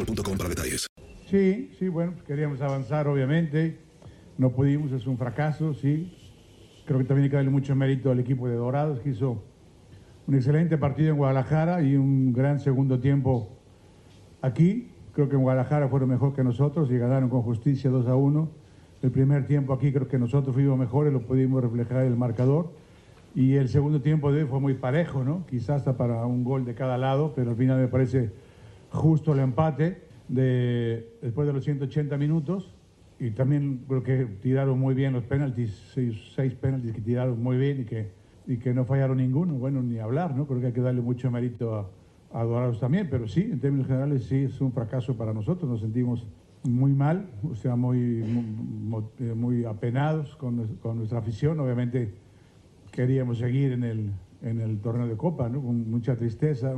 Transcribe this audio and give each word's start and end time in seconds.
boostmobile.com 0.00 0.36
para 0.36 0.48
detalles. 0.48 0.86
Sí, 1.26 1.70
sí, 1.78 1.88
bueno, 1.88 2.12
pues 2.12 2.24
queríamos 2.24 2.60
avanzar, 2.60 3.06
obviamente. 3.06 3.78
No 4.38 4.50
pudimos, 4.50 4.92
es 4.92 5.06
un 5.06 5.16
fracaso, 5.16 5.74
sí. 5.74 6.16
Creo 6.86 6.98
que 6.98 7.04
también 7.04 7.24
hay 7.24 7.30
que 7.30 7.36
darle 7.36 7.50
mucho 7.50 7.74
mérito 7.76 8.10
al 8.10 8.18
equipo 8.18 8.48
de 8.48 8.56
Dorados, 8.56 9.00
que 9.00 9.10
hizo 9.10 9.42
un 10.26 10.34
excelente 10.34 10.76
partido 10.78 11.10
en 11.10 11.16
Guadalajara 11.16 11.82
y 11.82 11.96
un 11.96 12.32
gran 12.32 12.58
segundo 12.58 12.98
tiempo 12.98 13.48
aquí. 14.40 14.90
Creo 15.12 15.28
que 15.28 15.36
en 15.36 15.42
Guadalajara 15.42 15.88
fueron 15.88 16.08
mejor 16.08 16.34
que 16.34 16.42
nosotros 16.42 16.90
y 16.90 16.98
ganaron 16.98 17.28
con 17.28 17.42
justicia 17.42 17.90
2 17.90 18.08
a 18.08 18.16
1. 18.16 18.50
El 19.02 19.10
primer 19.10 19.46
tiempo 19.46 19.72
aquí 19.72 19.92
creo 19.92 20.08
que 20.08 20.18
nosotros 20.18 20.54
fuimos 20.54 20.78
mejores, 20.78 21.12
lo 21.12 21.22
pudimos 21.22 21.62
reflejar 21.62 22.02
en 22.02 22.08
el 22.08 22.16
marcador. 22.16 22.72
Y 23.34 23.54
el 23.54 23.68
segundo 23.68 24.00
tiempo 24.00 24.32
de 24.32 24.42
hoy 24.42 24.48
fue 24.48 24.58
muy 24.58 24.74
parejo, 24.74 25.22
¿no? 25.22 25.46
Quizás 25.46 25.78
hasta 25.78 25.96
para 25.96 26.26
un 26.26 26.42
gol 26.42 26.64
de 26.64 26.74
cada 26.74 26.98
lado, 26.98 27.32
pero 27.36 27.50
al 27.50 27.56
final 27.56 27.78
me 27.78 27.86
parece 27.86 28.32
justo 28.90 29.32
el 29.32 29.40
empate 29.40 30.02
de, 30.28 31.16
después 31.22 31.46
de 31.46 31.52
los 31.52 31.64
180 31.64 32.16
minutos. 32.16 32.74
Y 33.18 33.32
también 33.32 33.84
creo 33.86 34.02
que 34.02 34.24
tiraron 34.40 34.78
muy 34.78 34.94
bien 34.94 35.12
los 35.12 35.24
penaltis, 35.24 35.90
seis, 35.92 36.32
seis 36.34 36.54
penaltis 36.54 36.94
que 36.94 37.02
tiraron 37.02 37.42
muy 37.42 37.58
bien 37.58 37.82
y 37.82 37.84
que, 37.84 38.08
y 38.46 38.56
que 38.56 38.72
no 38.72 38.84
fallaron 38.84 39.18
ninguno. 39.18 39.54
Bueno, 39.54 39.82
ni 39.82 39.98
hablar, 39.98 40.34
¿no? 40.34 40.46
Creo 40.46 40.60
que 40.60 40.68
hay 40.68 40.72
que 40.72 40.80
darle 40.80 41.02
mucho 41.02 41.30
mérito 41.30 41.74
a, 41.74 41.90
a 42.32 42.44
Dorados 42.44 42.80
también, 42.80 43.08
pero 43.10 43.28
sí, 43.28 43.42
en 43.42 43.60
términos 43.60 43.86
generales 43.86 44.24
sí 44.24 44.44
es 44.44 44.60
un 44.60 44.72
fracaso 44.72 45.16
para 45.16 45.34
nosotros. 45.34 45.70
Nos 45.70 45.80
sentimos 45.80 46.26
muy 46.62 46.92
mal, 46.92 47.28
o 47.50 47.54
sea, 47.54 47.76
muy, 47.76 48.22
muy, 49.34 49.62
eh, 49.62 49.66
apenados 49.66 50.36
con, 50.36 50.66
con 50.76 50.96
nuestra 50.96 51.18
afición. 51.18 51.58
Obviamente 51.60 52.14
queríamos 52.90 53.38
seguir 53.38 53.72
en 53.72 53.84
el, 53.84 54.10
en 54.42 54.60
el 54.60 54.78
torneo 54.80 55.06
de 55.06 55.16
Copa, 55.16 55.48
¿no? 55.48 55.62
con 55.62 55.90
mucha 55.90 56.16
tristeza, 56.16 56.74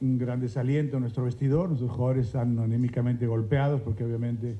un 0.00 0.18
gran 0.18 0.40
desaliento 0.40 0.96
en 0.96 1.02
nuestro 1.02 1.24
vestidor. 1.24 1.68
Nuestros 1.68 1.90
jugadores 1.90 2.26
están 2.26 2.58
anímicamente 2.58 3.26
golpeados 3.26 3.80
porque 3.80 4.04
obviamente 4.04 4.56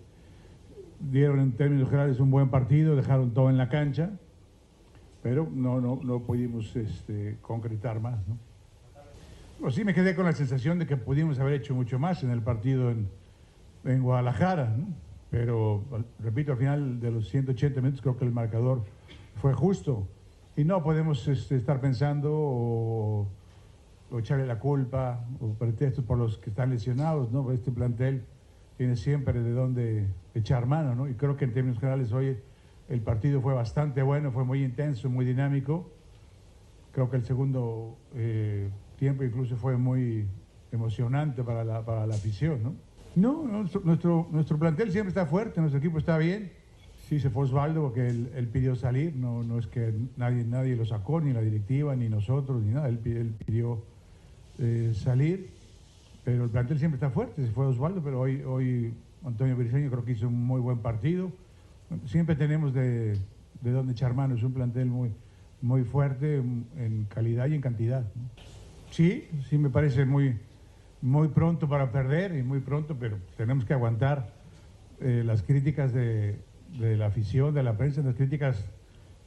dieron 1.01 1.41
en 1.41 1.53
términos 1.53 1.89
generales 1.89 2.21
un 2.21 2.31
buen 2.31 2.51
partido, 2.51 2.95
dejaron 2.95 3.33
todo 3.33 3.49
en 3.49 3.56
la 3.56 3.69
cancha, 3.69 4.11
pero 5.23 5.49
no, 5.53 5.81
no, 5.81 6.01
no 6.03 6.21
pudimos 6.21 6.77
este, 6.77 7.39
concretar 7.41 8.01
más. 8.01 8.19
¿no? 8.28 8.37
Pues 9.61 9.75
sí 9.75 9.84
me 9.84 9.95
quedé 9.95 10.15
con 10.15 10.25
la 10.25 10.33
sensación 10.33 10.78
de 10.78 10.87
que 10.87 10.97
pudimos 10.97 11.39
haber 11.39 11.55
hecho 11.55 11.75
mucho 11.75 11.99
más 11.99 12.22
en 12.22 12.31
el 12.31 12.43
partido 12.43 12.91
en, 12.91 13.09
en 13.84 14.03
Guadalajara, 14.03 14.77
pero 15.31 15.84
repito, 16.19 16.53
al 16.53 16.59
final 16.59 17.01
de 17.01 17.11
los 17.11 17.28
180 17.28 17.81
minutos 17.81 18.03
creo 18.03 18.17
que 18.19 18.25
el 18.25 18.33
marcador 18.33 18.84
fue 19.37 19.55
justo 19.55 20.07
y 20.57 20.65
no 20.65 20.83
podemos 20.83 21.27
este, 21.28 21.57
estar 21.57 21.81
pensando 21.81 22.31
o, 22.33 23.28
o, 24.10 24.19
echarle 24.19 24.47
la 24.47 24.59
culpa 24.59 25.25
o 25.41 25.54
pretextos 25.54 26.04
por 26.04 26.19
los 26.19 26.38
que 26.38 26.50
están 26.50 26.71
lesionados, 26.71 27.31
¿no? 27.32 27.53
Este 27.53 27.71
plantel 27.71 28.25
tiene 28.76 28.97
siempre 28.97 29.43
de 29.43 29.53
dónde 29.53 30.06
echar 30.34 30.66
mano, 30.66 30.94
¿no? 30.94 31.09
Y 31.09 31.15
creo 31.15 31.37
que 31.37 31.44
en 31.44 31.53
términos 31.53 31.78
generales 31.78 32.12
hoy 32.12 32.38
el 32.88 33.00
partido 33.03 33.41
fue 33.41 33.54
bastante 33.54 34.03
bueno, 34.03 34.32
fue 34.32 34.44
muy 34.44 34.65
intenso, 34.65 35.09
muy 35.10 35.25
dinámico. 35.25 35.91
Creo 36.93 37.10
que 37.10 37.16
el 37.16 37.25
segundo 37.25 37.97
eh, 38.15 38.71
tiempo 38.98 39.22
incluso 39.22 39.56
fue 39.56 39.76
muy 39.76 40.27
emocionante 40.72 41.42
para 41.42 41.65
la, 41.65 41.84
para 41.84 42.06
la 42.06 42.15
afición, 42.15 42.62
¿no? 42.62 42.75
No, 43.16 43.42
nuestro, 43.42 43.81
nuestro, 43.84 44.28
nuestro 44.31 44.59
plantel 44.59 44.92
siempre 44.92 45.09
está 45.09 45.27
fuerte, 45.27 45.60
nuestro 45.60 45.78
equipo 45.78 45.98
está 45.98 46.16
bien. 46.16 46.53
Sí, 47.09 47.19
se 47.19 47.28
fue 47.28 47.42
Osvaldo 47.42 47.82
porque 47.82 48.06
él, 48.06 48.48
pidió 48.53 48.77
salir, 48.77 49.16
no, 49.16 49.42
no 49.42 49.59
es 49.59 49.66
que 49.66 49.92
nadie, 50.16 50.44
nadie 50.44 50.77
lo 50.77 50.84
sacó, 50.84 51.21
ni 51.21 51.32
la 51.32 51.41
directiva, 51.41 51.97
ni 51.97 52.09
nosotros, 52.09 52.62
ni 52.62 52.72
nada, 52.72 52.88
él 52.88 52.98
pidió 53.44 53.82
eh, 54.60 54.93
salir, 54.94 55.50
pero 56.25 56.44
el 56.44 56.50
plantel 56.50 56.78
siempre 56.78 56.97
está 56.97 57.10
fuerte, 57.10 57.44
se 57.44 57.50
fue 57.50 57.66
Osvaldo, 57.66 58.03
pero 58.03 58.21
hoy, 58.21 58.43
hoy 58.43 58.93
Antonio 59.25 59.56
Briseño 59.56 59.91
creo 59.91 60.04
que 60.04 60.12
hizo 60.12 60.28
un 60.28 60.47
muy 60.47 60.60
buen 60.60 60.78
partido. 60.78 61.32
Siempre 62.06 62.37
tenemos 62.37 62.72
de, 62.72 63.19
de 63.60 63.71
dónde 63.72 63.93
echar 63.93 64.15
mano, 64.15 64.37
es 64.37 64.43
un 64.43 64.53
plantel 64.53 64.87
muy, 64.87 65.10
muy 65.60 65.82
fuerte 65.82 66.37
en 66.37 67.06
calidad 67.12 67.48
y 67.48 67.54
en 67.54 67.60
cantidad. 67.60 68.04
Sí, 68.91 69.28
sí 69.48 69.59
me 69.59 69.71
parece 69.71 70.04
muy, 70.04 70.37
muy 71.03 71.28
pronto 71.28 71.69
para 71.69 71.91
perder 71.91 72.37
y 72.37 72.42
muy 72.42 72.60
pronto, 72.60 72.97
pero 72.98 73.18
tenemos 73.36 73.65
que 73.65 73.72
aguantar 73.72 74.33
eh, 75.01 75.22
las 75.24 75.42
críticas 75.42 75.92
de, 75.92 76.39
de, 76.78 76.97
la 76.97 77.07
afición, 77.07 77.54
de 77.54 77.62
la 77.62 77.77
prensa, 77.77 78.03
las 78.03 78.16
críticas 78.16 78.65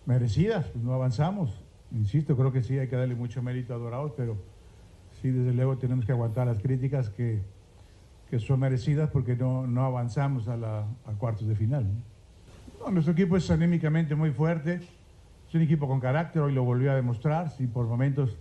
merecidas, 0.06 0.68
pues 0.68 0.84
no 0.84 0.94
avanzamos. 0.94 1.62
Insisto, 1.92 2.36
creo 2.36 2.52
que 2.52 2.62
sí 2.62 2.78
hay 2.78 2.88
que 2.88 2.96
darle 2.96 3.16
mucho 3.16 3.42
mérito 3.42 3.74
a 3.74 3.78
Dorados, 3.78 4.14
pero 4.16 4.38
sí, 5.24 5.32
desde 5.32 5.54
luego 5.54 5.78
tenemos 5.78 6.06
que 6.06 6.12
aguantar 6.12 6.48
las 6.48 6.60
críticas 6.60 7.10
que, 7.10 7.40
que 8.30 8.40
son 8.40 8.60
merecidas 8.60 9.10
porque 9.10 9.38
no, 9.38 9.66
no 9.66 9.86
avanzamos 9.86 10.50
a, 10.50 10.58
la, 10.58 10.80
a 11.06 11.12
cuartos 11.18 11.48
de 11.48 11.56
final. 11.56 11.86
nuestro 12.92 13.14
equipo 13.14 13.38
es 13.38 13.50
anímicamente 13.50 14.16
muy 14.16 14.32
fuerte, 14.32 14.82
es 15.48 15.56
un 15.56 15.62
equipo 15.62 15.88
con 15.88 16.02
carácter, 16.02 16.42
hoy 16.42 16.52
lo 16.52 16.66
volvió 16.66 16.92
a 16.92 16.96
demostrar, 16.96 17.50
si 17.52 17.68
por 17.68 17.88
momentos 17.88 18.38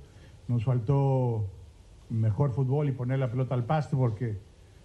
nos 0.49 0.65
faltó 0.65 1.47
mejor 2.11 2.51
fútbol 2.51 2.89
y 2.89 2.93
poner 2.93 3.21
la 3.21 3.31
pelota 3.31 3.55
al 3.55 3.65
pasto 3.65 3.97
porque 3.97 4.39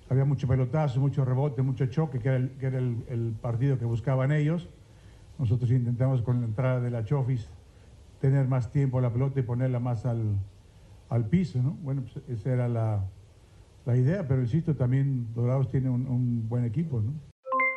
había 0.08 0.24
mucho 0.24 0.48
pelotazo, 0.48 1.00
mucho 1.00 1.26
rebote, 1.26 1.64
mucho 1.64 1.88
choque, 1.88 2.20
que 2.20 2.28
era 2.28 2.38
el, 2.38 2.52
que 2.60 2.68
era 2.68 2.78
el, 2.78 3.04
el 3.10 3.36
partido 3.42 3.80
que 3.80 3.86
buscaban 3.86 4.32
ellos. 4.32 4.70
Nosotros 5.40 5.72
intentamos 5.72 6.22
con 6.22 6.42
la 6.42 6.46
entrada 6.46 6.80
de 6.80 6.92
la 6.92 7.04
Chofis 7.04 7.50
tener 8.22 8.48
más 8.48 8.72
tiempo 8.72 9.02
la 9.02 9.12
pelota 9.12 9.40
y 9.40 9.44
ponerla 9.44 9.80
más 9.80 10.06
al, 10.06 10.38
al 11.10 11.28
piso, 11.28 11.60
¿no? 11.62 11.72
Bueno, 11.82 12.04
pues 12.04 12.24
esa 12.28 12.52
era 12.52 12.68
la, 12.68 13.04
la 13.86 13.96
idea, 13.96 14.28
pero 14.28 14.42
insisto, 14.42 14.76
también 14.76 15.34
Dorados 15.34 15.70
tiene 15.70 15.90
un, 15.90 16.08
un 16.08 16.48
buen 16.48 16.66
equipo, 16.66 17.02
¿no? 17.02 17.14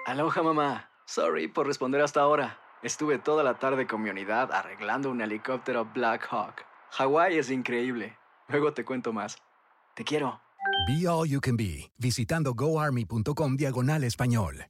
Aloha 0.06 0.42
mamá. 0.42 0.88
Sorry 1.06 1.48
por 1.48 1.66
responder 1.66 2.00
hasta 2.00 2.20
ahora. 2.20 2.58
Estuve 2.82 3.18
toda 3.18 3.42
la 3.44 3.58
tarde 3.58 3.86
con 3.86 4.02
mi 4.02 4.10
unidad 4.10 4.50
arreglando 4.52 5.10
un 5.10 5.20
helicóptero 5.20 5.86
Black 5.92 6.26
Hawk. 6.30 6.64
Hawái 6.92 7.36
es 7.38 7.50
increíble. 7.50 8.16
Luego 8.48 8.72
te 8.72 8.84
cuento 8.84 9.12
más. 9.12 9.36
Te 9.94 10.04
quiero. 10.04 10.40
Be 10.88 11.06
All 11.06 11.28
You 11.28 11.40
Can 11.40 11.56
Be, 11.56 11.90
visitando 11.98 12.54
goarmy.com 12.54 13.56
diagonal 13.56 14.04
español. 14.04 14.69